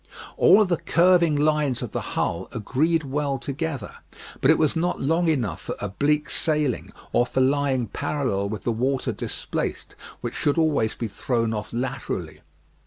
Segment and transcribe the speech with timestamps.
[0.35, 3.93] All the curving lines of the hull agreed well together,
[4.41, 8.71] but it was not long enough for oblique sailing, or for lying parallel with the
[8.71, 12.41] water displaced, which should always be thrown off laterally.